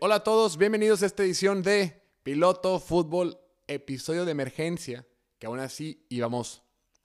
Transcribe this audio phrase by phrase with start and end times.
[0.00, 5.06] hola a todos, bienvenidos a esta edición de Piloto Fútbol, episodio de emergencia,
[5.38, 6.62] que aún así íbamos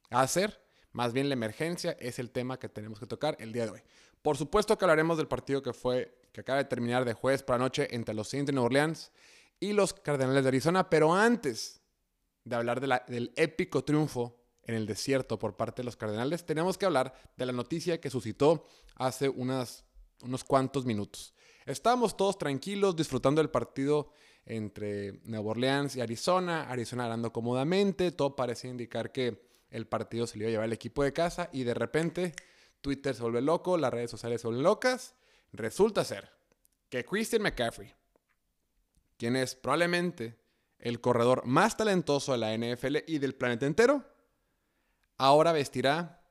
[0.09, 0.61] a hacer.
[0.91, 3.81] Más bien la emergencia es el tema que tenemos que tocar el día de hoy.
[4.21, 7.57] Por supuesto que hablaremos del partido que fue, que acaba de terminar de jueves para
[7.57, 9.11] noche entre los Saints de Nueva Orleans
[9.59, 11.81] y los Cardenales de Arizona, pero antes
[12.43, 16.85] de hablar del épico triunfo en el desierto por parte de los Cardenales, tenemos que
[16.85, 18.65] hablar de la noticia que suscitó
[18.95, 19.85] hace unos
[20.45, 21.33] cuantos minutos.
[21.65, 24.11] Estábamos todos tranquilos disfrutando del partido
[24.45, 30.37] entre Nueva Orleans y Arizona, Arizona ganando cómodamente, todo parecía indicar que el partido se
[30.37, 32.33] le iba a llevar el equipo de casa y de repente
[32.81, 35.15] Twitter se vuelve loco, las redes sociales se vuelven locas.
[35.53, 36.29] Resulta ser
[36.89, 37.93] que Christian McCaffrey,
[39.17, 40.37] quien es probablemente
[40.79, 44.03] el corredor más talentoso de la NFL y del planeta entero,
[45.17, 46.21] ahora vestirá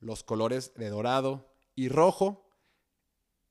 [0.00, 2.47] los colores de dorado y rojo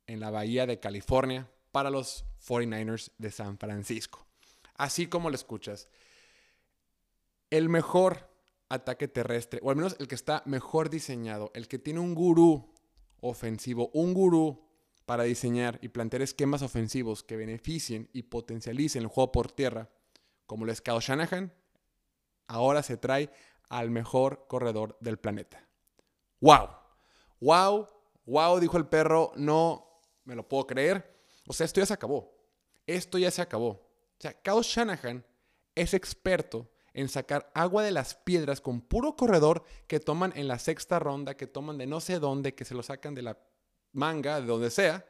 [0.08, 4.26] en la bahía de California para los 49ers de San Francisco.
[4.76, 5.88] Así como lo escuchas.
[7.50, 8.30] El mejor
[8.70, 12.74] ataque terrestre, o al menos el que está mejor diseñado, el que tiene un gurú
[13.22, 14.66] ofensivo, un gurú
[15.06, 19.90] para diseñar y plantear esquemas ofensivos que beneficien y potencialicen el juego por tierra,
[20.46, 21.54] como lo es Shanahan,
[22.48, 23.32] ahora se trae
[23.70, 25.66] al mejor corredor del planeta.
[26.42, 26.70] ¡Wow!
[27.40, 27.88] ¡Wow!
[28.26, 28.60] ¡Wow!
[28.60, 29.87] Dijo el perro, no
[30.28, 31.18] me lo puedo creer.
[31.48, 32.38] O sea, esto ya se acabó.
[32.86, 33.70] Esto ya se acabó.
[33.70, 35.26] O sea, Kyle Shanahan
[35.74, 40.60] es experto en sacar agua de las piedras con puro corredor que toman en la
[40.60, 43.38] sexta ronda, que toman de no sé dónde, que se lo sacan de la
[43.94, 45.06] manga, de donde sea.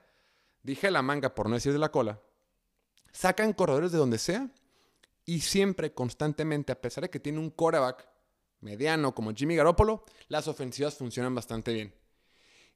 [0.61, 2.21] Dije la manga por no decir de la cola.
[3.11, 4.51] Sacan corredores de donde sea
[5.25, 8.07] y siempre, constantemente, a pesar de que tiene un quarterback
[8.59, 11.93] mediano como Jimmy Garoppolo, las ofensivas funcionan bastante bien.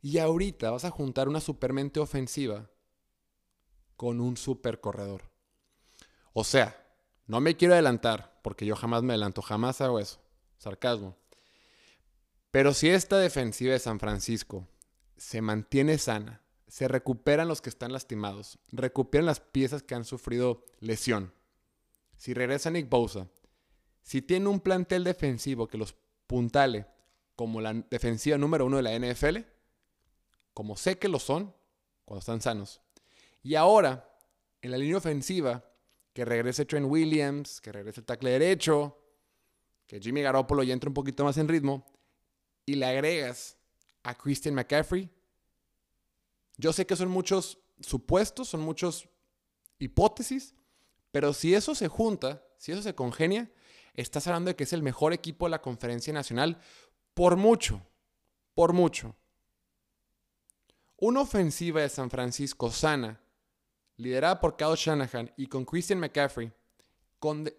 [0.02, 2.70] Y ahorita vas a juntar una supermente ofensiva
[3.96, 5.32] con un super corredor.
[6.34, 6.76] O sea,
[7.28, 10.20] no me quiero adelantar, porque yo jamás me adelanto, jamás hago eso.
[10.58, 11.18] Sarcasmo.
[12.50, 14.68] Pero si esta defensiva de San Francisco
[15.18, 20.64] se mantiene sana, se recuperan los que están lastimados, recuperan las piezas que han sufrido
[20.80, 21.34] lesión.
[22.16, 23.28] Si regresa Nick Bosa,
[24.02, 25.96] si tiene un plantel defensivo que los
[26.28, 26.88] puntale
[27.36, 29.38] como la defensiva número uno de la NFL,
[30.54, 31.54] como sé que lo son
[32.06, 32.82] cuando están sanos.
[33.44, 34.18] Y ahora,
[34.62, 35.66] en la línea ofensiva,
[36.14, 38.98] que regrese Trent Williams, que regrese el tackle derecho,
[39.88, 41.86] que Jimmy Garoppolo ya entre un poquito más en ritmo,
[42.66, 43.58] y le agregas
[44.04, 45.10] a Christian McCaffrey.
[46.58, 49.10] Yo sé que son muchos supuestos, son muchos
[49.80, 50.54] hipótesis,
[51.12, 53.52] pero si eso se junta, si eso se congenia,
[53.94, 56.60] estás hablando de que es el mejor equipo de la conferencia nacional
[57.14, 57.82] por mucho,
[58.54, 59.16] por mucho.
[61.02, 63.20] Una ofensiva de San Francisco sana,
[63.98, 66.52] liderada por Kyle Shanahan y con Christian McCaffrey,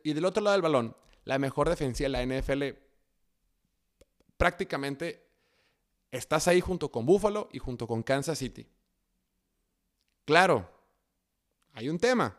[0.05, 2.63] y del otro lado del balón, la mejor defensiva de la NFL,
[4.37, 5.27] prácticamente
[6.13, 8.65] estás ahí junto con Buffalo y junto con Kansas City.
[10.25, 10.71] Claro,
[11.73, 12.39] hay un tema.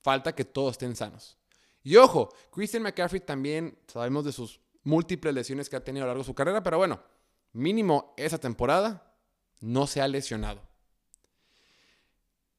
[0.00, 1.36] Falta que todos estén sanos.
[1.82, 6.12] Y ojo, Christian McCaffrey también sabemos de sus múltiples lesiones que ha tenido a lo
[6.12, 7.02] largo de su carrera, pero bueno,
[7.52, 9.09] mínimo esa temporada
[9.60, 10.60] no se ha lesionado.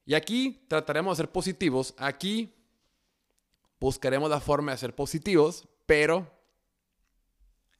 [0.06, 1.94] Y aquí trataremos de ser positivos.
[1.97, 2.53] Aquí
[3.79, 6.28] buscaremos la forma de ser positivos, pero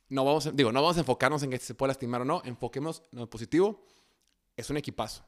[0.09, 2.41] no vamos, a, digo, no vamos a enfocarnos en que se puede lastimar o no.
[2.45, 3.85] Enfoquemos en lo positivo.
[4.55, 5.23] Es un equipazo.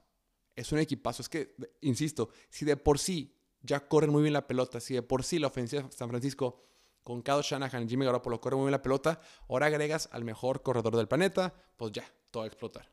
[0.56, 1.22] Es un equipazo.
[1.22, 5.02] Es que, insisto, si de por sí ya corren muy bien la pelota, si de
[5.02, 6.62] por sí la ofensiva de San Francisco
[7.04, 10.62] con Kyle Shanahan y Jimmy Garoppolo corren muy bien la pelota, ahora agregas al mejor
[10.62, 12.93] corredor del planeta, pues ya, todo va a explotar.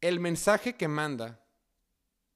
[0.00, 1.44] El mensaje que manda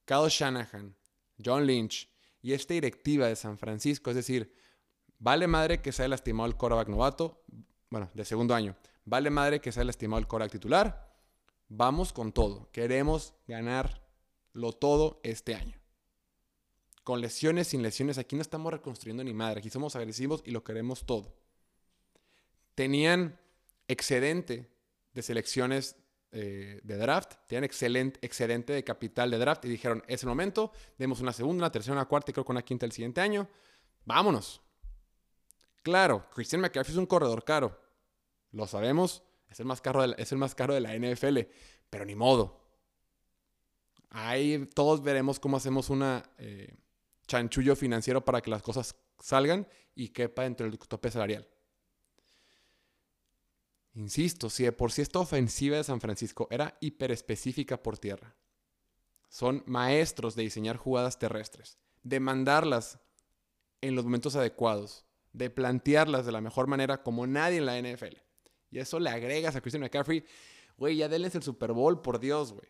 [0.04, 0.94] Kyle Shanahan,
[1.42, 2.10] John Lynch
[2.42, 4.54] y esta directiva de San Francisco, es decir,
[5.18, 7.42] vale madre que se haya lastimado el quarterback novato,
[7.88, 11.16] bueno, de segundo año, vale madre que se haya lastimado el quarterback titular,
[11.68, 15.78] vamos con todo, queremos ganarlo todo este año.
[17.02, 20.64] Con lesiones, sin lesiones, aquí no estamos reconstruyendo ni madre, aquí somos agresivos y lo
[20.64, 21.34] queremos todo.
[22.74, 23.38] Tenían
[23.88, 24.70] excedente
[25.12, 25.96] de selecciones
[26.36, 30.72] eh, de draft, tenían excelente, excedente de capital de draft y dijeron, es el momento,
[30.98, 33.48] demos una segunda, una tercera, una cuarta y creo que una quinta el siguiente año.
[34.04, 34.60] Vámonos.
[35.84, 37.80] Claro, Christian McCaffrey es un corredor caro.
[38.50, 41.38] Lo sabemos, es el más caro de la, es el más caro de la NFL,
[41.88, 42.60] pero ni modo.
[44.10, 46.74] Ahí todos veremos cómo hacemos una eh,
[47.28, 51.46] chanchullo financiero para que las cosas salgan y quepa dentro del tope salarial.
[53.94, 58.34] Insisto, si de por sí esta ofensiva de San Francisco era hiper específica por tierra,
[59.28, 62.98] son maestros de diseñar jugadas terrestres, de mandarlas
[63.80, 68.16] en los momentos adecuados, de plantearlas de la mejor manera como nadie en la NFL.
[68.70, 70.24] Y eso le agregas a Christian McCaffrey,
[70.76, 72.68] güey, ya denles el Super Bowl, por Dios, güey.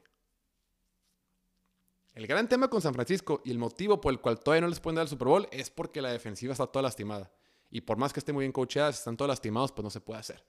[2.15, 4.79] El gran tema con San Francisco y el motivo por el cual todavía no les
[4.79, 7.33] pueden dar el Super Bowl es porque la defensiva está toda lastimada.
[7.71, 10.01] Y por más que esté muy bien coacheada, si están todos lastimados, pues no se
[10.01, 10.45] puede hacer.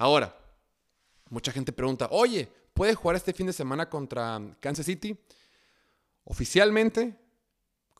[0.00, 0.32] Ahora,
[1.28, 5.18] mucha gente pregunta, oye, ¿puede jugar este fin de semana contra Kansas City?
[6.22, 7.18] Oficialmente,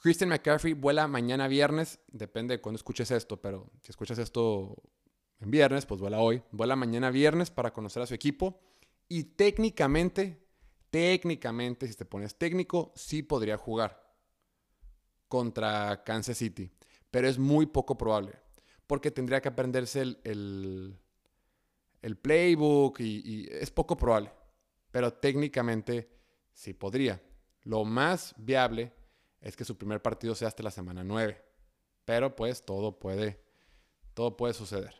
[0.00, 4.80] Christian McCaffrey vuela mañana viernes, depende de cuándo escuches esto, pero si escuchas esto
[5.40, 6.40] en viernes, pues vuela hoy.
[6.52, 8.60] Vuela mañana viernes para conocer a su equipo
[9.08, 10.46] y técnicamente,
[10.90, 14.00] técnicamente, si te pones técnico, sí podría jugar
[15.26, 16.70] contra Kansas City,
[17.10, 18.38] pero es muy poco probable
[18.86, 20.96] porque tendría que aprenderse el, el,
[22.16, 24.32] playbook y, y es poco probable,
[24.90, 26.10] pero técnicamente
[26.52, 27.22] sí podría.
[27.62, 28.92] Lo más viable
[29.40, 31.44] es que su primer partido sea hasta la semana 9.
[32.04, 33.40] Pero pues todo puede,
[34.14, 34.94] todo puede suceder.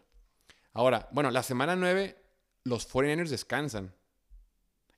[0.73, 2.17] Ahora, bueno, la semana 9
[2.65, 3.95] los 49ers descansan.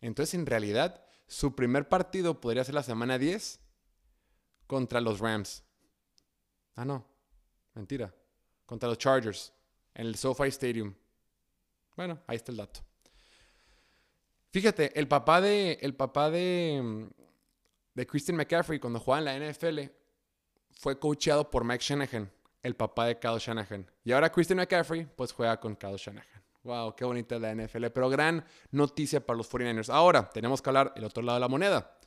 [0.01, 3.61] Entonces, en realidad, su primer partido podría ser la semana 10
[4.67, 5.63] contra los Rams.
[6.75, 7.07] Ah, no.
[7.75, 8.15] Mentira.
[8.67, 9.53] Contra los Chargers
[9.95, 10.95] en el SoFi Stadium.
[12.01, 12.81] Bueno, ahí está el dato.
[14.53, 17.11] Fíjate, el papá de el papá de
[17.93, 19.81] de Christian McCaffrey cuando jugaba en la NFL
[20.71, 22.33] fue coacheado por Mike Shanahan,
[22.63, 23.87] el papá de Kyle Shanahan.
[24.03, 26.43] Y ahora Christian McCaffrey pues juega con Kyle Shanahan.
[26.63, 27.89] Wow, qué bonita la NFL.
[27.89, 29.91] Pero gran noticia para los 49ers.
[29.91, 31.99] Ahora tenemos que hablar el otro lado de la moneda.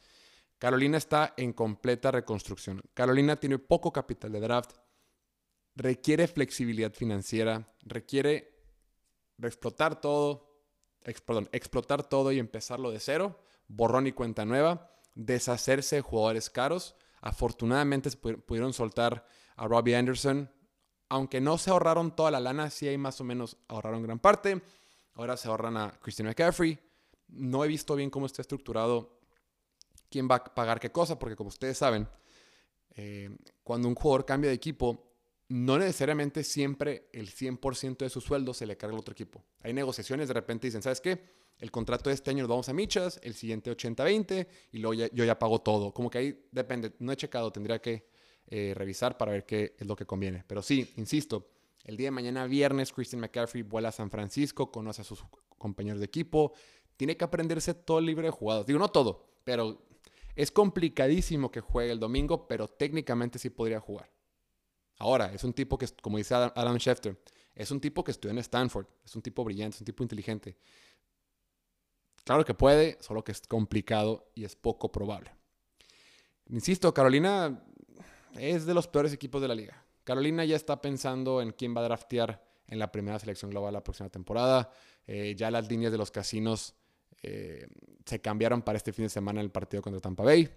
[0.58, 2.82] Carolina está en completa reconstrucción.
[2.96, 4.72] Carolina tiene poco capital de draft.
[5.76, 7.72] Requiere flexibilidad financiera.
[7.84, 8.53] Requiere
[9.42, 10.50] explotar todo.
[11.26, 13.40] perdón, explotar todo y empezarlo de cero.
[13.68, 16.96] Borrón y cuenta nueva deshacerse de jugadores caros.
[17.22, 19.26] Afortunadamente pudieron soltar
[19.56, 20.52] a Robbie Anderson.
[21.10, 24.62] Aunque no se ahorraron toda la lana, sí hay más o menos ahorraron gran parte.
[25.14, 26.80] Ahora se ahorran a Christian McCaffrey.
[27.28, 29.20] No he visto bien cómo está estructurado
[30.10, 32.08] quién va a pagar qué cosa, porque como ustedes saben,
[32.96, 35.13] eh, cuando un jugador cambia de equipo,
[35.50, 39.44] no necesariamente siempre el 100% de su sueldo se le carga al otro equipo.
[39.62, 41.22] Hay negociaciones, de repente dicen, ¿sabes qué?
[41.64, 45.24] el contrato de este año lo vamos a michas, el siguiente 80-20 y luego yo
[45.24, 45.94] ya pago todo.
[45.94, 48.06] Como que ahí depende, no he checado, tendría que
[48.48, 50.44] eh, revisar para ver qué es lo que conviene.
[50.46, 51.52] Pero sí, insisto,
[51.86, 55.24] el día de mañana, viernes, Christian McCaffrey vuela a San Francisco, conoce a sus
[55.58, 56.54] compañeros de equipo,
[56.98, 58.66] tiene que aprenderse todo el libre de jugados.
[58.66, 59.86] Digo, no todo, pero
[60.36, 64.13] es complicadísimo que juegue el domingo, pero técnicamente sí podría jugar.
[65.00, 67.20] Ahora, es un tipo que, como dice Adam Schefter,
[67.56, 70.58] es un tipo que estudió en Stanford, es un tipo brillante, es un tipo inteligente.
[72.24, 75.32] Claro que puede, solo que es complicado y es poco probable.
[76.50, 77.64] Insisto, Carolina
[78.36, 79.86] es de los peores equipos de la liga.
[80.04, 83.84] Carolina ya está pensando en quién va a draftear en la primera selección global la
[83.84, 84.72] próxima temporada.
[85.06, 86.76] Eh, ya las líneas de los casinos
[87.22, 87.68] eh,
[88.06, 90.50] se cambiaron para este fin de semana en el partido contra Tampa Bay.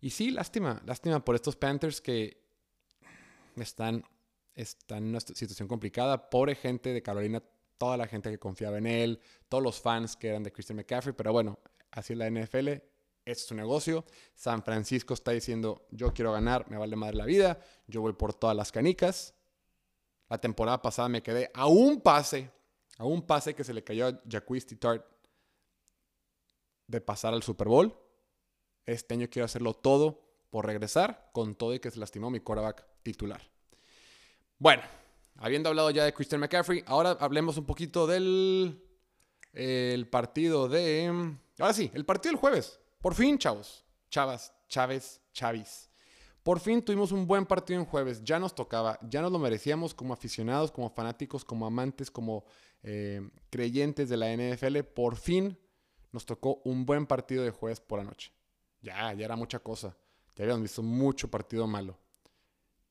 [0.00, 2.41] Y sí, lástima, lástima por estos Panthers que
[3.56, 4.04] están,
[4.54, 6.30] están en una situación complicada.
[6.30, 7.42] Pobre gente de Carolina
[7.82, 11.12] toda la gente que confiaba en él, todos los fans que eran de Christian McCaffrey,
[11.16, 11.58] pero bueno,
[11.90, 12.68] así es la NFL,
[13.24, 14.04] es su negocio.
[14.36, 18.34] San Francisco está diciendo, yo quiero ganar, me vale madre la vida, yo voy por
[18.34, 19.34] todas las canicas.
[20.28, 22.52] La temporada pasada me quedé a un pase,
[22.98, 25.04] a un pase que se le cayó a Jacquees Tart
[26.86, 27.98] de pasar al Super Bowl.
[28.86, 32.91] Este año quiero hacerlo todo por regresar con todo y que se lastimó mi quarterback
[33.02, 33.42] titular.
[34.58, 34.82] Bueno,
[35.36, 38.80] habiendo hablado ya de Christian McCaffrey, ahora hablemos un poquito del
[39.52, 41.36] el partido de...
[41.58, 42.80] Ahora sí, el partido del jueves.
[43.00, 43.84] Por fin, chavos.
[44.10, 45.90] Chavas, Chávez, Chavis.
[46.42, 48.22] Por fin tuvimos un buen partido en jueves.
[48.24, 52.44] Ya nos tocaba, ya nos lo merecíamos como aficionados, como fanáticos, como amantes, como
[52.82, 54.80] eh, creyentes de la NFL.
[54.94, 55.58] Por fin
[56.10, 58.32] nos tocó un buen partido de jueves por la noche.
[58.80, 59.96] Ya, ya era mucha cosa.
[60.34, 61.98] Ya habíamos visto mucho partido malo.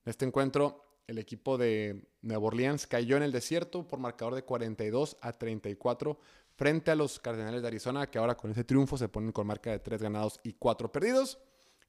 [0.03, 4.43] En este encuentro, el equipo de Nueva Orleans cayó en el desierto por marcador de
[4.43, 6.19] 42 a 34
[6.55, 9.71] frente a los Cardenales de Arizona, que ahora con ese triunfo se ponen con marca
[9.71, 11.39] de 3 ganados y 4 perdidos.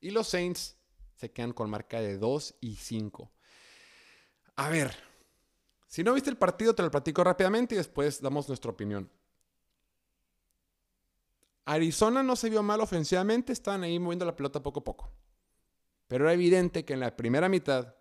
[0.00, 0.76] Y los Saints
[1.14, 3.31] se quedan con marca de 2 y 5.
[4.57, 4.95] A ver,
[5.87, 9.11] si no viste el partido, te lo platico rápidamente y después damos nuestra opinión.
[11.64, 15.12] Arizona no se vio mal ofensivamente, estaban ahí moviendo la pelota poco a poco.
[16.09, 17.95] Pero era evidente que en la primera mitad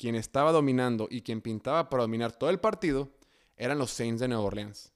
[0.00, 3.10] quien estaba dominando y quien pintaba para dominar todo el partido
[3.56, 4.92] eran los Saints de Nueva Orleans.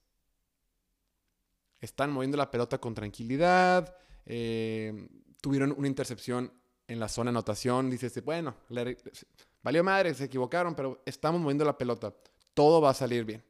[1.79, 3.95] Están moviendo la pelota con tranquilidad,
[4.27, 5.07] Eh,
[5.39, 6.51] tuvieron una intercepción
[6.87, 7.91] en la zona de anotación.
[7.91, 8.55] Dices, bueno,
[9.61, 12.11] valió madre, se equivocaron, pero estamos moviendo la pelota.
[12.55, 13.43] Todo va a salir bien.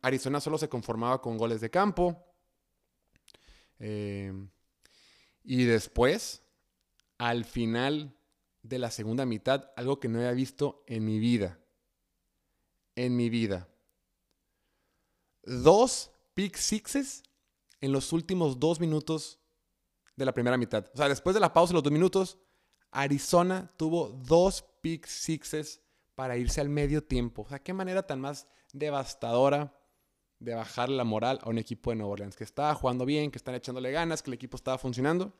[0.00, 2.24] Arizona solo se conformaba con goles de campo.
[3.78, 4.32] Eh,
[5.44, 6.42] y después,
[7.18, 8.17] al final
[8.68, 11.58] de la segunda mitad, algo que no había visto en mi vida.
[12.94, 13.68] En mi vida.
[15.42, 17.22] Dos pick sixes
[17.80, 19.38] en los últimos dos minutos
[20.16, 20.90] de la primera mitad.
[20.92, 22.38] O sea, después de la pausa de los dos minutos,
[22.90, 25.80] Arizona tuvo dos pick sixes
[26.14, 27.42] para irse al medio tiempo.
[27.42, 29.74] O sea, qué manera tan más devastadora
[30.40, 33.38] de bajar la moral a un equipo de Nueva Orleans que estaba jugando bien, que
[33.38, 35.32] están echándole ganas, que el equipo estaba funcionando.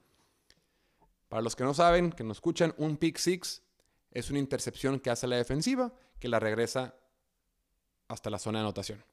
[1.28, 3.62] Para los que no saben, que no escuchan, un pick six
[4.10, 6.94] es una intercepción que hace la defensiva que la regresa
[8.08, 9.04] hasta la zona de anotación.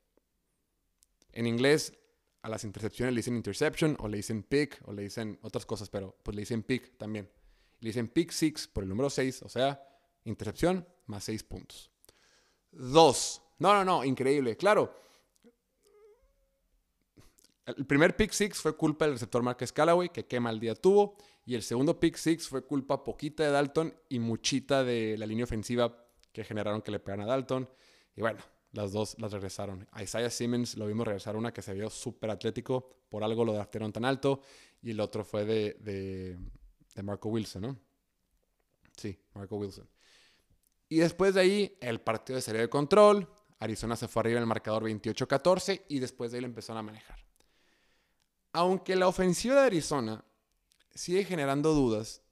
[1.34, 1.94] En inglés,
[2.42, 5.90] a las intercepciones le dicen interception o le dicen pick o le dicen otras cosas,
[5.90, 7.30] pero pues le dicen pick también.
[7.82, 9.84] Le dicen pick six por el número 6, o sea,
[10.24, 11.92] intercepción más 6 puntos.
[12.72, 13.42] Dos.
[13.60, 14.56] No, no, no, increíble.
[14.56, 14.94] Claro,
[17.66, 21.18] el primer pick six fue culpa del receptor Marcus Callaway, que qué mal día tuvo.
[21.46, 25.46] Y el segundo pick six fue culpa poquita de Dalton y muchita de la línea
[25.46, 27.70] ofensiva que generaron que le pegan a Dalton.
[28.16, 28.40] Y bueno,
[28.72, 29.88] las dos las regresaron.
[29.92, 33.54] A Isaiah Simmons lo vimos regresar una que se vio súper atlético, por algo lo
[33.54, 34.42] draftearon tan alto.
[34.82, 36.38] Y el otro fue de, de,
[36.96, 37.80] de Marco Wilson, ¿no?
[38.98, 39.88] Sí, Marco Wilson.
[40.90, 43.28] Y después de ahí, el partido de serie de control.
[43.60, 46.84] Arizona se fue arriba en el marcador 28-14 y después de ahí lo empezaron a
[46.84, 47.26] manejar.
[48.52, 50.24] Aunque la ofensiva de Arizona
[50.96, 52.24] sigue generando dudas,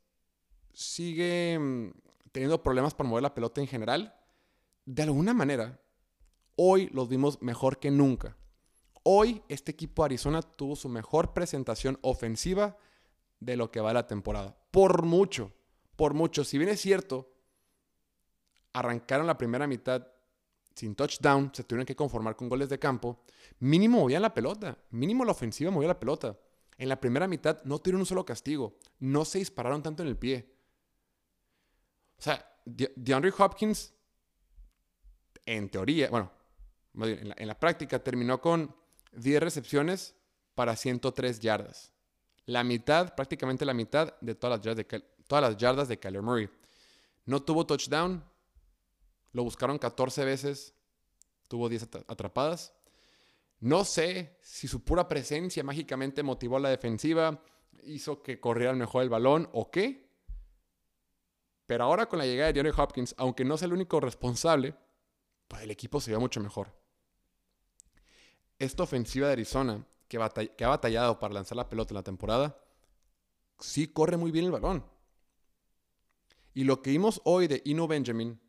[0.73, 1.91] sigue mm,
[2.31, 4.15] teniendo problemas para mover la pelota en general,
[4.85, 5.79] de alguna manera,
[6.55, 8.35] hoy los vimos mejor que nunca.
[9.03, 12.77] Hoy este equipo de Arizona tuvo su mejor presentación ofensiva
[13.39, 14.57] de lo que va la temporada.
[14.71, 15.51] Por mucho,
[15.95, 16.43] por mucho.
[16.43, 17.33] Si bien es cierto,
[18.71, 20.07] arrancaron la primera mitad
[20.73, 23.23] sin touchdown, se tuvieron que conformar con goles de campo,
[23.59, 26.35] mínimo movían la pelota, mínimo la ofensiva movía la pelota.
[26.77, 30.17] En la primera mitad no tuvieron un solo castigo, no se dispararon tanto en el
[30.17, 30.53] pie.
[32.17, 33.93] O sea, DeAndre Hopkins,
[35.45, 36.31] en teoría, bueno,
[37.01, 38.75] en la, práctica terminó con
[39.13, 40.15] 10 recepciones
[40.55, 41.91] para 103 yardas.
[42.45, 46.21] La mitad, prácticamente la mitad de todas las yardas de, todas las yardas de Kyler
[46.21, 46.49] Murray.
[47.25, 48.23] No tuvo touchdown,
[49.31, 50.73] lo buscaron 14 veces,
[51.47, 52.73] tuvo 10 atrapadas.
[53.63, 57.41] No sé si su pura presencia mágicamente motivó a la defensiva,
[57.83, 60.09] hizo que corriera mejor el balón o qué.
[61.65, 64.75] Pero ahora con la llegada de Johnny Hopkins, aunque no sea el único responsable,
[65.47, 66.75] pues el equipo se ve mucho mejor.
[68.59, 70.17] Esta ofensiva de Arizona, que,
[70.57, 72.61] que ha batallado para lanzar la pelota en la temporada,
[73.59, 74.85] sí corre muy bien el balón.
[76.53, 78.41] Y lo que vimos hoy de Ino Benjamin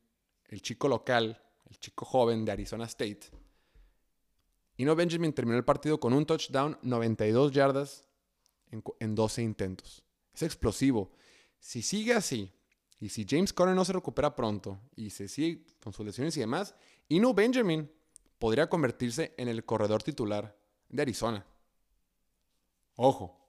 [0.49, 1.41] el chico local,
[1.71, 3.44] el chico joven de Arizona State.
[4.77, 8.05] Ino Benjamin terminó el partido con un touchdown, 92 yardas
[8.71, 10.03] en, 12 intentos.
[10.35, 11.13] Es explosivo.
[11.61, 12.53] Si sigue así,
[12.99, 16.41] y si James Conner no se recupera pronto, y se sigue con sus lesiones y
[16.41, 16.75] demás,
[17.09, 17.91] Ino Benjamin
[18.39, 20.57] podría convertirse en el corredor titular
[20.89, 21.47] de Arizona.
[22.97, 23.41] Ojo.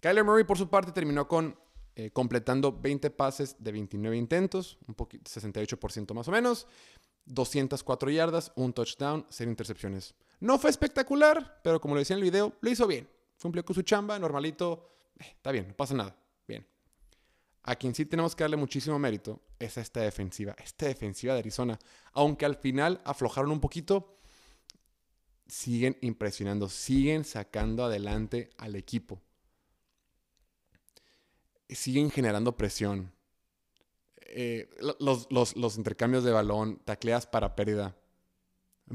[0.00, 1.58] Kyler Murray, por su parte, terminó con
[1.96, 6.66] eh, completando 20 pases de 29 intentos, un poquito, 68% más o menos,
[7.26, 10.14] 204 yardas, un touchdown, 0 intercepciones.
[10.40, 13.08] No fue espectacular, pero como lo decía en el video, lo hizo bien.
[13.40, 16.66] Cumplió con su chamba, normalito, eh, está bien, no pasa nada, bien.
[17.62, 21.40] A quien sí tenemos que darle muchísimo mérito es a esta defensiva, esta defensiva de
[21.40, 21.78] Arizona.
[22.12, 24.18] Aunque al final aflojaron un poquito,
[25.46, 29.22] siguen impresionando, siguen sacando adelante al equipo
[31.74, 33.12] siguen generando presión.
[34.32, 34.68] Eh,
[34.98, 37.96] los, intercambios de balón, tacleas para pérdida.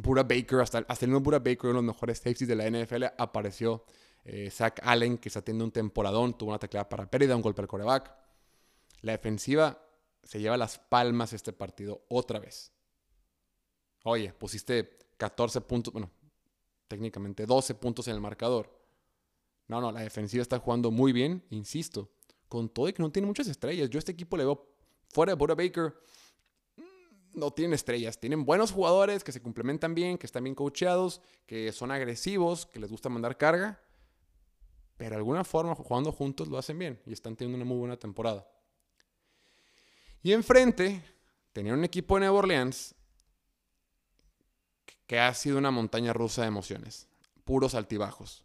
[0.01, 2.70] Pura Baker, hasta, hasta el mismo Pura Baker, uno de los mejores safeties de la
[2.70, 3.86] NFL, apareció.
[4.24, 7.62] Eh, Zach Allen, que está teniendo un temporadón, tuvo una tacleada para pérdida, un golpe
[7.62, 8.13] al coreback.
[9.01, 9.80] La defensiva
[10.24, 12.72] se lleva las palmas este partido otra vez.
[14.04, 16.10] Oye, pusiste 14 puntos, bueno,
[16.88, 18.72] técnicamente 12 puntos en el marcador.
[19.68, 22.10] No, no, la defensiva está jugando muy bien, insisto
[22.48, 23.89] con todo y que no tiene muchas estrellas.
[23.89, 24.75] Yo a este equipo le veo
[25.10, 25.94] fuera de Buda Baker.
[26.78, 31.22] Mm, no tienen estrellas, tienen buenos jugadores que se complementan bien, que están bien coacheados,
[31.46, 33.82] que son agresivos, que les gusta mandar carga,
[34.98, 37.98] pero de alguna forma jugando juntos lo hacen bien y están teniendo una muy buena
[37.98, 38.48] temporada.
[40.22, 41.04] Y enfrente
[41.54, 42.96] tenían un equipo de Nueva Orleans
[45.08, 47.08] que ha sido una montaña rusa de emociones,
[47.44, 48.44] puros altibajos.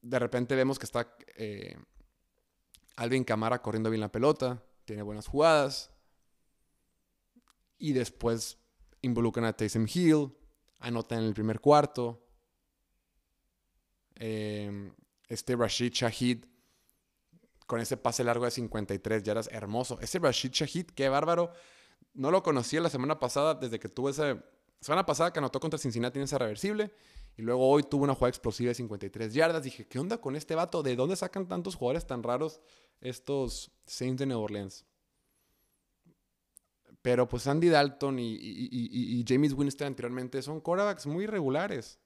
[0.00, 1.76] de repente vemos que está eh,
[2.96, 5.90] Alvin Camara corriendo bien la pelota, tiene buenas jugadas.
[7.78, 8.58] Y después
[9.02, 10.34] involucran a Taysom Hill,
[10.80, 12.26] anotan en el primer cuarto.
[14.14, 14.92] Eh,
[15.28, 16.44] este Rashid Shahid
[17.66, 19.98] con ese pase largo de 53 yardas, hermoso.
[20.00, 21.52] Ese Rashid Shahid, qué bárbaro.
[22.14, 24.42] No lo conocía la semana pasada, desde que tuve esa
[24.80, 26.92] semana pasada que anotó contra Cincinnati en esa reversible.
[27.36, 29.62] Y luego hoy tuvo una jugada explosiva de 53 yardas.
[29.62, 30.82] Dije, ¿qué onda con este vato?
[30.82, 32.60] ¿De dónde sacan tantos jugadores tan raros
[33.00, 34.86] estos Saints de New Orleans?
[37.02, 42.00] Pero pues Andy Dalton y, y, James Winston anteriormente son quarterbacks muy irregulares.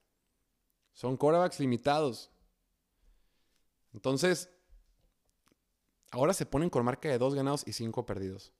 [0.93, 2.29] Son quarterbacks limitados.
[3.93, 4.49] Entonces,
[6.11, 8.53] ahora se ponen con marca de dos ganados y cinco perdidos.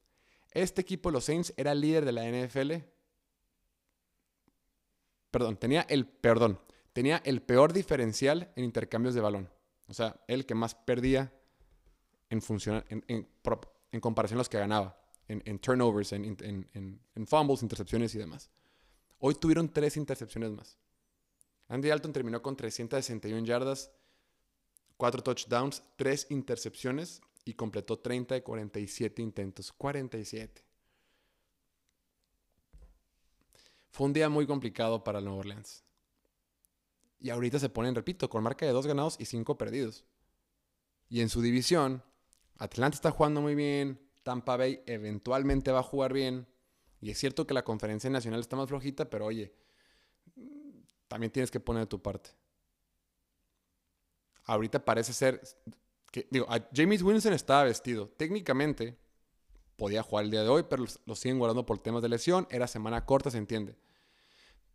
[0.51, 2.90] Este equipo, los Saints, era líder de la NFL.
[5.31, 6.59] Perdón, tenía el, perdón,
[6.93, 9.49] tenía el peor diferencial en intercambios de balón.
[9.87, 11.33] O sea, el que más perdía
[12.29, 14.97] en, función, en, en, comparación a los que ganaba.
[15.27, 18.49] En, turnovers, en, fumbles, intercepciones y demás.
[19.19, 20.77] Hoy tuvieron tres intercepciones más.
[21.69, 23.91] Andy Dalton terminó con 361 yardas,
[24.97, 29.71] 4 touchdowns, 3 intercepciones y completó 30 de 47 intentos.
[29.71, 30.65] 47.
[33.91, 35.83] Fue un día muy complicado para Nueva Orleans.
[37.19, 40.05] Y ahorita se ponen, repito, con marca de 2 ganados y 5 perdidos.
[41.09, 42.03] Y en su división,
[42.57, 46.47] Atlanta está jugando muy bien, Tampa Bay eventualmente va a jugar bien.
[47.01, 49.53] Y es cierto que la conferencia nacional está más flojita, pero oye,
[51.07, 52.29] también tienes que poner de tu parte.
[54.45, 55.41] Ahorita parece ser
[56.11, 58.07] que, digo, James Winston estaba vestido.
[58.07, 58.97] Técnicamente
[59.81, 62.45] podía jugar el día de hoy, pero lo, siguen guardando por temas de lesión.
[62.51, 63.75] Era semana corta, se entiende.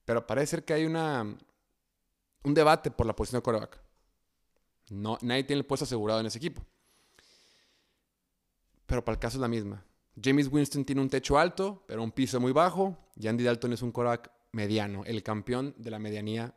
[0.04, 1.22] Pero parece ser que hay una,
[2.42, 3.80] un debate por la posición de coreback.
[4.90, 6.60] No, nadie tiene el puesto asegurado en ese equipo.
[8.84, 9.84] Pero para el caso es la misma.
[10.20, 12.98] James Winston tiene un techo alto, pero un piso muy bajo.
[13.14, 16.52] Y Andy Dalton es un coreback mediano, el campeón de la medianía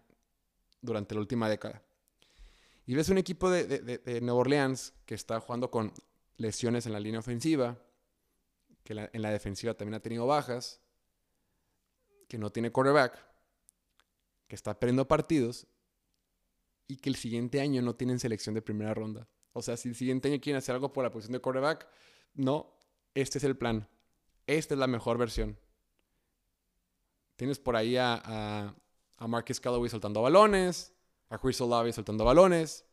[0.81, 1.83] durante la última década.
[2.87, 5.93] Y ves un equipo de, de, Nueva Orleans que está jugando con
[6.37, 7.77] lesiones en la línea ofensiva,
[8.83, 10.81] que en la defensiva también ha tenido bajas,
[12.27, 13.17] que no tiene quarterback,
[14.47, 15.67] que está perdiendo partidos
[16.87, 19.27] y que el siguiente año no tienen selección de primera ronda.
[19.53, 21.87] O sea, si el siguiente año quieren hacer algo por la posición de quarterback,
[22.33, 22.75] no,
[23.13, 23.87] este es el plan.
[24.47, 25.59] Esta es la mejor versión.
[27.35, 28.75] Tienes por ahí a,
[29.17, 30.93] a, Marcus Callaway soltando balones,
[31.29, 32.85] a Chris Olave soltando balones.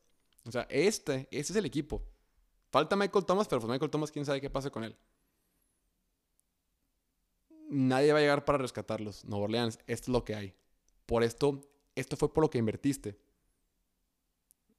[0.45, 2.07] O sea, este, este es el equipo.
[2.71, 4.97] Falta Michael Thomas, pero pues Michael Thomas, quién sabe qué pasa con él.
[7.69, 9.25] Nadie va a llegar para rescatarlos.
[9.25, 10.55] Nueva Orleans, esto es lo que hay.
[11.05, 11.61] Por esto,
[11.95, 13.19] esto fue por lo que invertiste.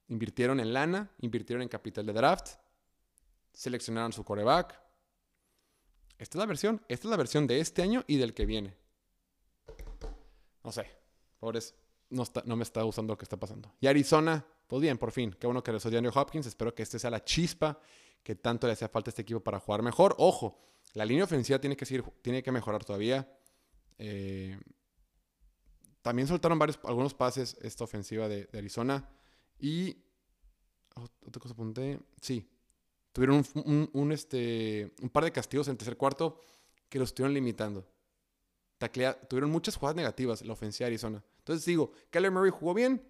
[0.08, 2.56] Invirtieron en lana, invirtieron en capital de draft,
[3.52, 4.80] seleccionaron su coreback.
[6.18, 8.74] Esta es la versión, esta es la versión de este año y del que viene.
[10.64, 10.90] No sé,
[11.38, 11.74] pobres,
[12.10, 13.74] no, no me está gustando lo que está pasando.
[13.80, 16.46] Y Arizona, pues bien, por fin, qué bueno que regresó Andrew Hopkins.
[16.46, 17.80] Espero que este sea la chispa
[18.22, 20.14] que tanto le hacía falta a este equipo para jugar mejor.
[20.18, 20.60] Ojo,
[20.92, 23.26] la línea ofensiva tiene que, seguir, tiene que mejorar todavía.
[23.96, 24.60] Eh,
[26.02, 29.08] también soltaron varios, algunos pases esta ofensiva de, Arizona.
[29.58, 29.96] Y.
[30.94, 31.98] otra cosa apunté.
[32.20, 32.46] Sí.
[33.12, 33.42] Tuvieron
[33.94, 36.40] un, este, un par de castigos en el tercer cuarto
[36.90, 37.88] que los estuvieron limitando.
[39.28, 41.24] tuvieron muchas jugadas negativas la ofensiva de Arizona.
[41.38, 43.02] Entonces digo, Kyler Murray jugó bien,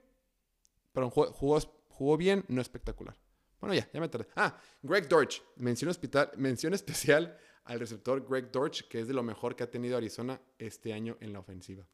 [0.99, 3.17] pero jugó, bien, no espectacular.
[3.61, 4.27] Bueno, ya, ya me tardé.
[4.35, 5.43] Ah, Greg Dortch.
[5.57, 9.71] Mención, hospital, mención especial al receptor Greg Dortch, que es de lo mejor que ha
[9.71, 11.87] tenido Arizona este año en la ofensiva.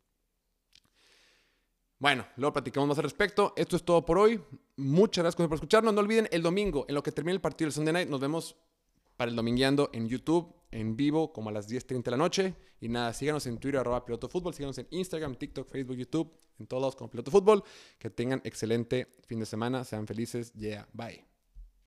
[1.99, 3.53] Bueno, luego platicamos más al respecto.
[3.57, 4.43] Esto es todo por hoy.
[4.77, 5.93] Muchas gracias por escucharnos.
[5.93, 8.57] No olviden el domingo, en lo que termine el partido del Sunday Night, nos vemos
[9.19, 12.55] para el domingueando en YouTube, en vivo, como a las 10.30 de la noche.
[12.81, 16.67] Y nada, síganos en Twitter, arroba Piloto Fútbol, síganos en Instagram, TikTok, Facebook, YouTube, en
[16.67, 17.63] todos lados como Piloto Fútbol.
[17.99, 20.53] Que tengan excelente fin de semana, sean felices.
[20.53, 21.34] Yeah, bye.